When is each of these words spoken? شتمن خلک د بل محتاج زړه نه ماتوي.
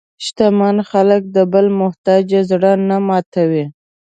شتمن 0.25 0.77
خلک 0.89 1.21
د 1.35 1.37
بل 1.53 1.65
محتاج 1.81 2.25
زړه 2.49 2.71
نه 2.87 2.97
ماتوي. 3.07 3.65